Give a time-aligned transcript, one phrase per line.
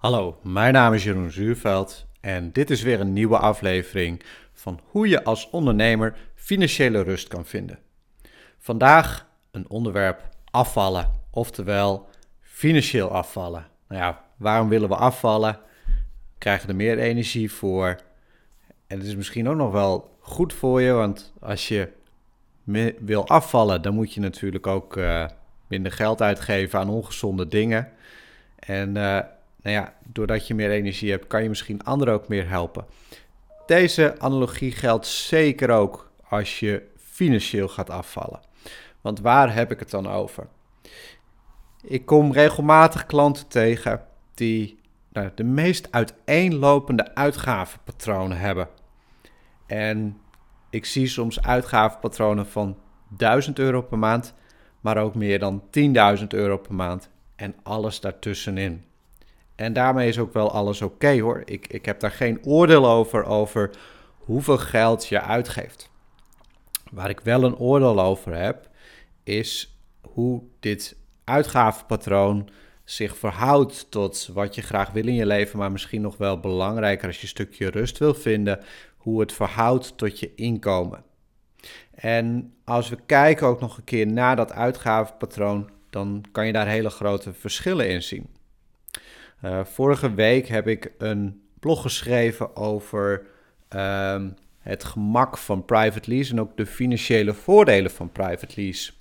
[0.00, 5.08] Hallo, mijn naam is Jeroen Zuurveld en dit is weer een nieuwe aflevering van hoe
[5.08, 7.78] je als ondernemer financiële rust kan vinden.
[8.58, 12.08] Vandaag een onderwerp afvallen, oftewel
[12.40, 13.66] financieel afvallen.
[13.88, 15.58] Nou ja, waarom willen we afvallen?
[16.38, 17.96] Krijgen er meer energie voor.
[18.86, 21.88] En het is misschien ook nog wel goed voor je, want als je
[22.98, 25.26] wil afvallen, dan moet je natuurlijk ook uh,
[25.66, 27.88] minder geld uitgeven aan ongezonde dingen.
[28.58, 29.18] En uh,
[29.62, 32.84] nou ja, doordat je meer energie hebt, kan je misschien anderen ook meer helpen.
[33.66, 38.40] Deze analogie geldt zeker ook als je financieel gaat afvallen.
[39.00, 40.46] Want waar heb ik het dan over?
[41.82, 44.78] Ik kom regelmatig klanten tegen die
[45.12, 48.68] nou, de meest uiteenlopende uitgavenpatronen hebben.
[49.66, 50.20] En
[50.70, 54.34] ik zie soms uitgavenpatronen van 1000 euro per maand,
[54.80, 55.62] maar ook meer dan
[56.18, 58.84] 10.000 euro per maand en alles daartussenin.
[59.60, 61.42] En daarmee is ook wel alles oké hoor.
[61.44, 63.70] Ik, ik heb daar geen oordeel over, over
[64.18, 65.90] hoeveel geld je uitgeeft.
[66.90, 68.68] Waar ik wel een oordeel over heb,
[69.22, 72.48] is hoe dit uitgavenpatroon
[72.84, 77.06] zich verhoudt tot wat je graag wil in je leven, maar misschien nog wel belangrijker
[77.06, 78.64] als je een stukje rust wil vinden,
[78.96, 81.04] hoe het verhoudt tot je inkomen.
[81.90, 86.68] En als we kijken ook nog een keer naar dat uitgavenpatroon, dan kan je daar
[86.68, 88.38] hele grote verschillen in zien.
[89.44, 93.26] Uh, vorige week heb ik een blog geschreven over
[93.76, 98.92] um, het gemak van private lease en ook de financiële voordelen van private lease.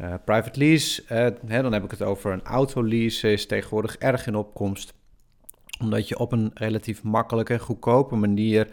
[0.00, 1.08] Uh, private lease, uh,
[1.46, 4.94] hè, dan heb ik het over een autolease, is tegenwoordig erg in opkomst.
[5.80, 8.68] Omdat je op een relatief makkelijke en goedkope manier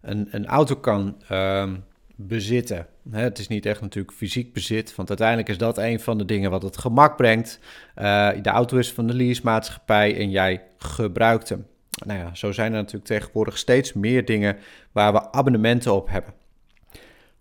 [0.00, 1.72] een, een auto kan uh,
[2.20, 2.86] bezitten.
[3.10, 6.50] Het is niet echt natuurlijk fysiek bezit, want uiteindelijk is dat een van de dingen
[6.50, 7.58] wat het gemak brengt.
[7.96, 11.66] Uh, de auto is van de leasemaatschappij en jij gebruikt hem.
[12.06, 14.56] Nou ja, zo zijn er natuurlijk tegenwoordig steeds meer dingen
[14.92, 16.34] waar we abonnementen op hebben.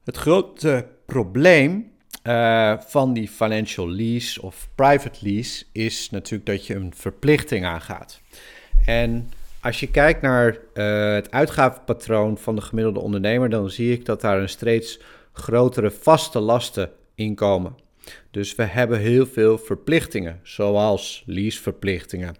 [0.03, 1.92] Het grote probleem
[2.23, 8.21] uh, van die financial lease of private lease is natuurlijk dat je een verplichting aangaat.
[8.86, 9.30] En
[9.67, 14.22] als je kijkt naar uh, het uitgavenpatroon van de gemiddelde ondernemer, dan zie ik dat
[14.22, 15.00] daar een steeds
[15.32, 17.76] grotere vaste lasten in komen.
[18.32, 22.36] Dus we hebben heel veel verplichtingen, zoals leaseverplichtingen.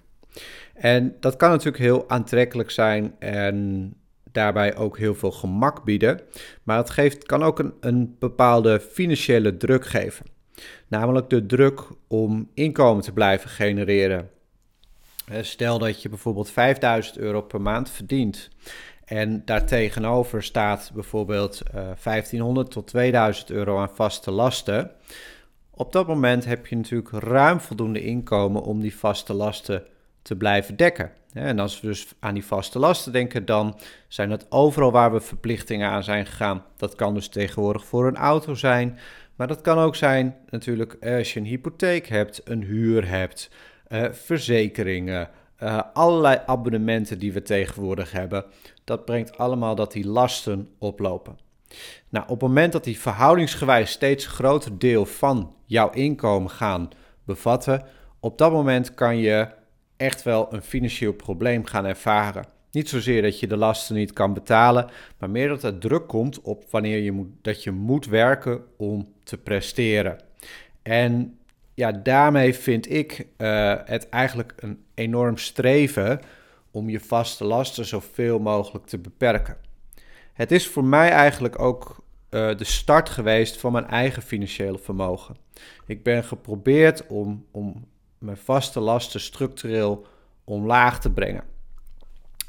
[0.74, 3.94] En dat kan natuurlijk heel aantrekkelijk zijn en
[4.32, 6.22] daarbij ook heel veel gemak bieden,
[6.64, 10.26] maar het geeft, kan ook een, een bepaalde financiële druk geven.
[10.88, 14.30] Namelijk de druk om inkomen te blijven genereren.
[15.28, 18.50] Eh, stel dat je bijvoorbeeld 5000 euro per maand verdient
[19.06, 24.92] en daartegenover staat bijvoorbeeld uh, eh, 1500 tot 2000 euro aan vaste lasten.
[25.72, 29.84] Op dat moment heb je natuurlijk ruim voldoende inkomen om die vaste lasten
[30.22, 31.12] te blijven dekken.
[31.34, 35.20] En als we dus aan die vaste lasten denken, dan zijn dat overal waar we
[35.20, 36.64] verplichtingen aan zijn gegaan.
[36.78, 39.00] Dat kan dus tegenwoordig voor een auto zijn,
[39.36, 43.50] maar dat kan ook zijn natuurlijk eh, als je een hypotheek hebt, een huur hebt,
[43.90, 45.30] uh, verzekeringen,
[45.64, 48.46] uh, allerlei abonnementen die we tegenwoordig hebben.
[48.84, 51.38] Dat brengt allemaal dat die lasten oplopen.
[52.09, 56.90] Nou, op het moment dat die verhoudingsgewijs steeds groter deel van jouw inkomen gaan
[57.24, 57.86] bevatten,
[58.20, 59.48] op dat moment kan je
[59.98, 62.46] echt wel een financieel probleem gaan ervaren.
[62.72, 66.42] Niet zozeer dat je de lasten niet kan betalen, maar meer dat er druk komt
[66.42, 70.18] op wanneer je moet, dat je moet werken om te presteren.
[70.81, 71.38] En
[71.78, 76.22] ja, daarmee vind ik uh, het eigenlijk een enorm streven
[76.72, 79.58] om je vaste lasten zoveel mogelijk te beperken.
[80.34, 85.36] Het is voor mij eigenlijk ook uh, de start geweest van mijn eigen financiële vermogen.
[85.86, 87.88] Ik ben geprobeerd om, om
[88.18, 90.06] mijn vaste lasten structureel
[90.44, 91.44] omlaag te brengen.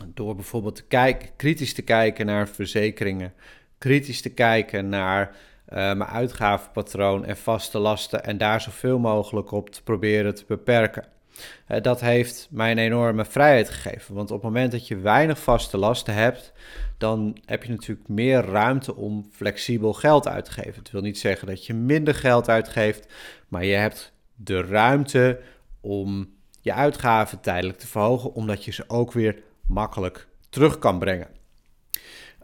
[0.06, 3.32] Door bijvoorbeeld te kijken, kritisch te kijken naar verzekeringen,
[3.78, 5.36] kritisch te kijken naar
[5.68, 11.04] mijn uitgavenpatroon en vaste lasten en daar zoveel mogelijk op te proberen te beperken.
[11.68, 15.38] Uh, dat heeft mij een enorme vrijheid gegeven, want op het moment dat je weinig
[15.38, 16.52] vaste lasten hebt,
[16.98, 20.78] dan heb je natuurlijk meer ruimte om flexibel geld uit te geven.
[20.78, 23.12] Het wil niet zeggen dat je minder geld uitgeeft,
[23.48, 25.40] maar je hebt de ruimte
[25.80, 31.28] om je uitgaven tijdelijk te verhogen, omdat je ze ook weer makkelijk terug kan brengen.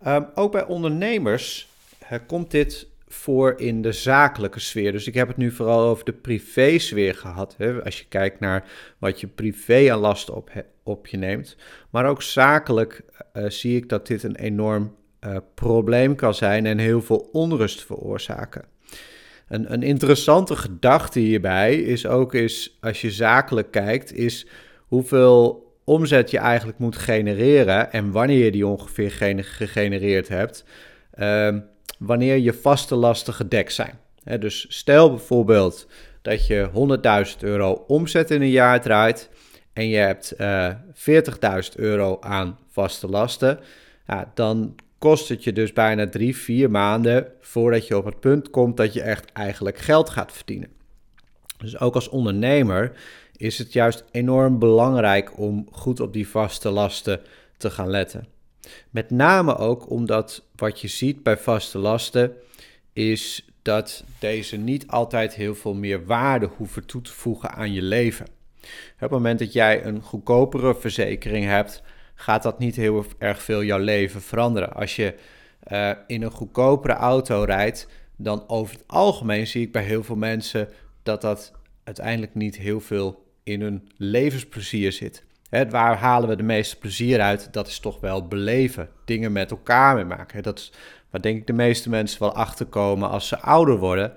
[0.06, 1.68] Um, ook bij ondernemers
[2.12, 4.92] uh, komt dit voor in de zakelijke sfeer.
[4.92, 7.54] Dus ik heb het nu vooral over de privé-sfeer gehad.
[7.58, 7.84] Hè?
[7.84, 8.64] Als je kijkt naar
[8.98, 10.50] wat je privé aan lasten op,
[10.82, 11.56] op je neemt.
[11.90, 13.02] Maar ook zakelijk
[13.34, 14.94] uh, zie ik dat dit een enorm
[15.26, 18.64] uh, probleem kan zijn en heel veel onrust veroorzaken.
[19.48, 24.46] Een, een interessante gedachte hierbij is ook is, als je zakelijk kijkt, is
[24.86, 29.10] hoeveel omzet je eigenlijk moet genereren en wanneer je die ongeveer
[29.40, 30.64] gegenereerd hebt,
[31.10, 31.60] ehm,
[32.06, 33.98] wanneer je vaste lasten gedekt zijn.
[34.40, 35.86] dus stel bijvoorbeeld
[36.22, 36.68] dat je
[37.34, 39.30] 100.000 euro omzet in een jaar draait
[39.72, 40.76] en je hebt uh, eh,
[41.64, 43.60] 40.000 euro aan vaste lasten,
[44.06, 48.50] ja, dan kost het je dus bijna drie, vier maanden voordat je op het punt
[48.50, 50.68] komt dat je echt eigenlijk geld gaat verdienen.
[51.58, 52.92] Dus ook als ondernemer
[53.36, 57.20] is het juist enorm belangrijk om goed op die vaste lasten
[57.56, 58.26] te gaan letten.
[58.90, 62.32] Met name ook omdat wat je ziet bij vaste lasten
[62.92, 67.82] is dat deze niet altijd heel veel meer waarde hoeven toe te voegen aan je
[67.82, 68.26] leven.
[68.94, 71.82] Op het moment dat jij een goedkopere verzekering hebt,
[72.14, 74.74] gaat dat niet heel erg veel jouw leven veranderen.
[74.74, 75.14] Als je
[75.72, 80.16] uh, in een goedkopere auto rijdt, dan over het algemeen zie ik bij heel veel
[80.16, 80.68] mensen
[81.02, 81.52] dat dat
[81.84, 85.24] uiteindelijk niet heel veel in hun levensplezier zit.
[85.70, 87.52] Waar halen we de meeste plezier uit?
[87.52, 90.42] Dat is toch wel beleven, dingen met elkaar mee maken.
[90.42, 90.72] Dat is
[91.10, 94.12] waar denk ik de meeste mensen wel achter komen als ze ouder worden.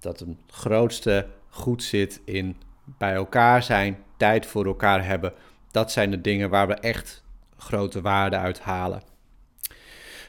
[0.00, 2.56] Dat het grootste goed zit in
[2.98, 5.32] bij elkaar zijn, tijd voor elkaar hebben.
[5.70, 7.24] Dat zijn de dingen waar we echt
[7.56, 9.02] grote waarde uit halen.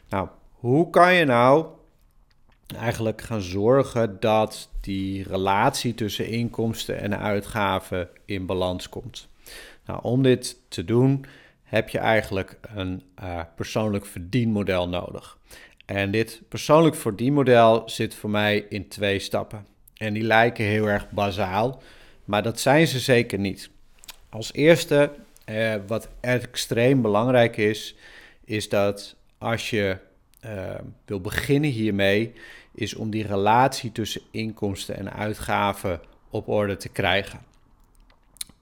[0.09, 1.65] Nou, hoe kan je nou
[2.77, 9.29] eigenlijk gaan zorgen dat die relatie tussen inkomsten en uitgaven in balans komt?
[9.85, 11.25] Nou, om dit te doen
[11.63, 15.37] heb je eigenlijk een uh, persoonlijk verdienmodel nodig.
[15.85, 19.65] En dit persoonlijk verdienmodel zit voor mij in twee stappen.
[19.97, 21.81] En die lijken heel erg bazaal,
[22.25, 23.69] maar dat zijn ze zeker niet.
[24.29, 25.11] Als eerste,
[25.45, 27.95] eh, wat extreem belangrijk is,
[28.45, 29.97] is dat als je
[30.45, 32.33] uh, wil beginnen hiermee,
[32.73, 37.39] is om die relatie tussen inkomsten en uitgaven op orde te krijgen.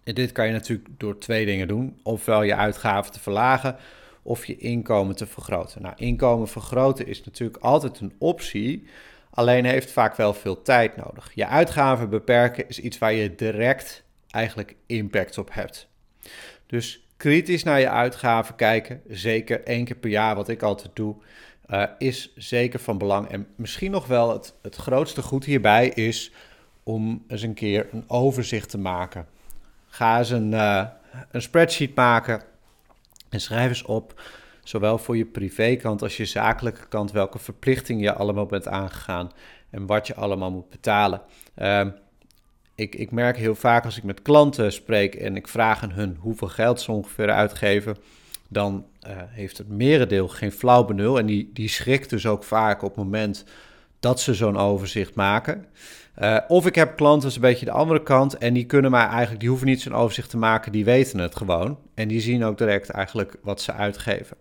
[0.03, 1.99] Dit kan je natuurlijk door twee dingen doen.
[2.03, 3.75] Ofwel je uitgaven te verlagen
[4.23, 5.81] of je inkomen te vergroten.
[5.81, 8.87] Nou, inkomen vergroten is natuurlijk altijd een optie,
[9.29, 11.31] alleen heeft vaak wel veel tijd nodig.
[11.33, 15.87] Je uitgaven beperken is iets waar je direct eigenlijk impact op hebt.
[16.65, 21.15] Dus kritisch naar je uitgaven kijken, zeker één keer per jaar, wat ik altijd doe,
[21.69, 23.27] uh, is zeker van belang.
[23.27, 26.31] En misschien nog wel het, het grootste goed hierbij is
[26.83, 29.27] om eens een keer een overzicht te maken.
[29.93, 30.85] Ga eens een, uh,
[31.31, 32.41] een spreadsheet maken
[33.29, 34.21] en schrijf eens op,
[34.63, 39.31] zowel voor je privékant als je zakelijke kant, welke verplichtingen je allemaal bent aangegaan
[39.69, 41.21] en wat je allemaal moet betalen.
[41.57, 41.87] Uh,
[42.75, 46.17] ik, ik merk heel vaak als ik met klanten spreek en ik vraag aan hun
[46.19, 47.97] hoeveel geld ze ongeveer uitgeven,
[48.49, 51.19] dan uh, heeft het merendeel geen flauw benul.
[51.19, 53.45] En die, die schrikt dus ook vaak op het moment
[54.03, 55.65] dat ze zo'n overzicht maken.
[56.21, 59.05] Uh, of ik heb klanten, dat een beetje de andere kant, en die kunnen mij
[59.05, 61.79] eigenlijk, die hoeven niet zo'n overzicht te maken, die weten het gewoon.
[61.93, 64.37] En die zien ook direct eigenlijk wat ze uitgeven.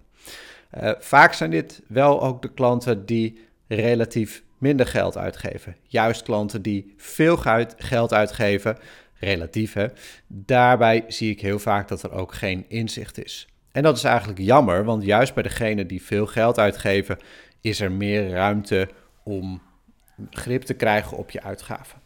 [0.83, 5.77] Uh, vaak zijn dit wel ook de klanten die relatief minder geld uitgeven.
[5.83, 7.37] Juist klanten die veel
[7.77, 8.79] geld uitgeven,
[9.15, 9.87] relatief hè,
[10.27, 13.49] daarbij zie ik heel vaak dat er ook geen inzicht is.
[13.73, 17.19] En dat is eigenlijk jammer, want juist bij degenen die veel geld uitgeven,
[17.61, 18.89] is er meer ruimte
[19.25, 19.63] om
[20.31, 22.01] grip te krijgen op je uitgaven.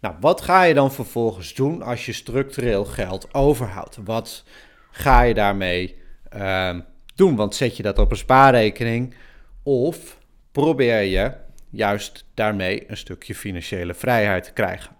[0.00, 3.98] Nou, wat ga je dan vervolgens doen als je structureel geld overhoudt?
[4.04, 4.44] Wat
[4.90, 5.96] ga je daarmee
[6.36, 6.78] uh,
[7.14, 7.36] doen?
[7.36, 9.14] Want zet je dat op een spaarrekening
[9.62, 10.18] of
[10.52, 11.32] probeer je
[11.70, 14.96] juist daarmee een stukje financiële vrijheid te krijgen.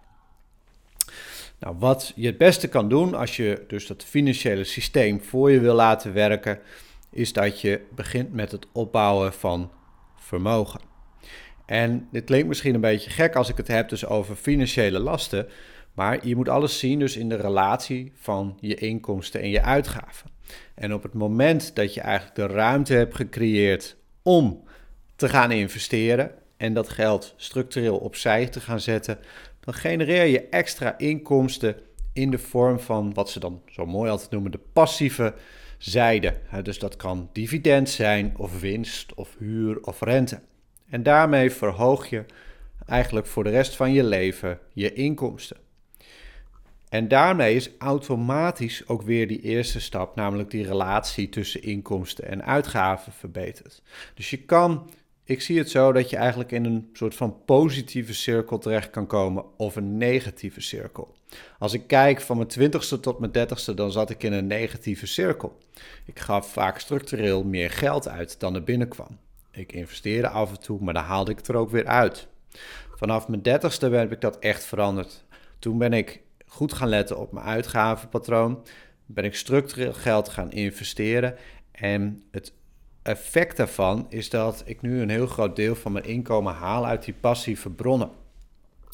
[1.59, 5.61] Nou, wat je het beste kan doen als je dus dat financiële systeem voor je
[5.61, 6.59] wil laten werken,
[7.11, 9.71] is dat je begint met het opbouwen van
[10.17, 10.92] vermogen.
[11.67, 15.49] En dit klinkt misschien een beetje gek als ik het heb dus over financiële lasten,
[15.95, 20.31] maar je moet alles zien dus in de relatie van je inkomsten en je uitgaven.
[20.75, 24.65] En op het moment dat je eigenlijk de ruimte hebt gecreëerd om
[25.17, 29.19] te gaan investeren, en dat geld structureel opzij te gaan zetten,
[29.61, 31.77] dan genereer je extra inkomsten
[32.13, 35.35] in de vorm van wat ze dan zo mooi altijd noemen de passieve
[35.79, 36.35] zijde.
[36.63, 40.41] Dus dat kan dividend zijn, of winst, of huur of rente.
[40.93, 42.25] En daarmee verhoog je
[42.87, 45.57] eigenlijk voor de rest van je leven je inkomsten.
[46.89, 52.45] En daarmee is automatisch ook weer die eerste stap, namelijk die relatie tussen inkomsten en
[52.45, 53.83] uitgaven verbeterd.
[54.15, 54.91] Dus je kan
[55.25, 59.07] ik zie het zo dat je eigenlijk in een soort van positieve cirkel terecht kan
[59.07, 61.15] komen of een negatieve cirkel.
[61.59, 65.07] Als ik kijk van mijn twintigste tot mijn dertigste, dan zat ik in een negatieve
[65.07, 65.59] cirkel.
[66.05, 69.19] Ik gaf vaak structureel meer geld uit dan er binnenkwam.
[69.53, 72.29] Ik investeerde af en toe, maar dan haalde ik het er ook weer uit.
[72.97, 75.25] Vanaf mijn dertigste heb ik dat echt veranderd.
[75.59, 78.67] Toen ben ik goed gaan letten op mijn uitgavenpatroon.
[79.07, 81.37] ben ik structureel geld gaan investeren.
[81.73, 82.53] En het
[83.03, 87.05] effect daarvan is dat ik nu een heel groot deel van mijn inkomen haal uit
[87.05, 88.11] die passieve bronnen.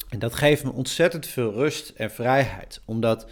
[0.09, 3.27] En dat geeft me ontzettend veel rust en vrijheid, omdat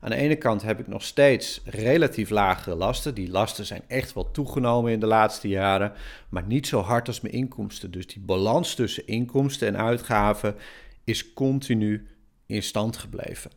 [0.00, 3.14] aan de ene kant heb ik nog steeds relatief lagere lasten.
[3.14, 5.92] Die lasten zijn echt wel toegenomen in de laatste jaren,
[6.28, 7.90] maar niet zo hard als mijn inkomsten.
[7.90, 10.56] Dus die balans tussen inkomsten en uitgaven
[11.04, 12.06] is continu
[12.46, 13.50] in stand gebleven.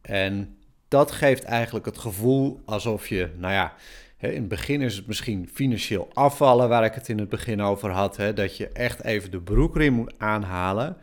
[0.00, 0.56] En
[0.88, 3.74] dat geeft eigenlijk het gevoel alsof je, nou ja,
[4.18, 7.90] in het begin is het misschien financieel afvallen, waar ik het in het begin over
[7.90, 8.16] had.
[8.16, 10.96] Hè, dat je echt even de broekriem moet aanhalen.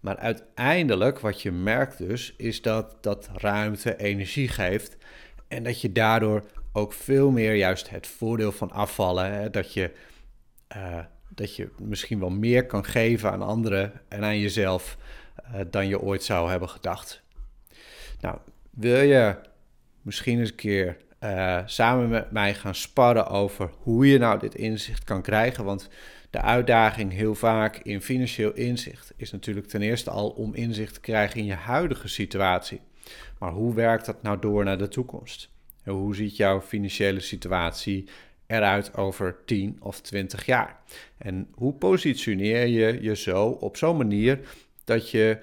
[0.00, 4.96] Maar uiteindelijk, wat je merkt dus, is dat dat ruimte energie geeft.
[5.48, 9.32] En dat je daardoor ook veel meer juist het voordeel van afvallen.
[9.32, 9.92] Hè, dat, je,
[10.76, 14.96] uh, dat je misschien wel meer kan geven aan anderen en aan jezelf
[15.54, 17.22] uh, dan je ooit zou hebben gedacht.
[18.20, 18.38] Nou,
[18.70, 19.36] wil je
[20.02, 24.54] misschien eens een keer uh, samen met mij gaan sparren over hoe je nou dit
[24.54, 25.64] inzicht kan krijgen?
[25.64, 25.88] Want
[26.30, 31.00] de uitdaging heel vaak in financieel inzicht is natuurlijk ten eerste al om inzicht te
[31.00, 32.80] krijgen in je huidige situatie.
[33.38, 35.50] Maar hoe werkt dat nou door naar de toekomst?
[35.82, 38.08] En hoe ziet jouw financiële situatie
[38.46, 40.80] eruit over 10 of 20 jaar?
[41.18, 44.40] En hoe positioneer je je zo op zo'n manier
[44.84, 45.38] dat je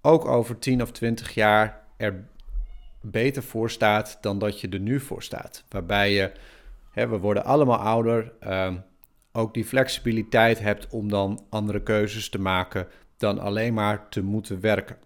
[0.00, 2.24] ook over 10 of 20 jaar er
[3.00, 5.64] beter voor staat dan dat je er nu voor staat?
[5.68, 6.32] Waarbij je,
[6.90, 8.32] hè, we worden allemaal ouder.
[8.46, 8.84] Um,
[9.32, 14.60] ook die flexibiliteit hebt om dan andere keuzes te maken dan alleen maar te moeten
[14.60, 14.96] werken.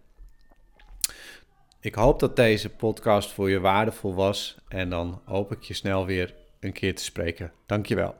[1.81, 6.07] Ik hoop dat deze podcast voor je waardevol was en dan hoop ik je snel
[6.07, 7.53] weer een keer te spreken.
[7.67, 8.15] Dankjewel.